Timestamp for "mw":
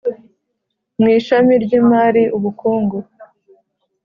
0.99-1.05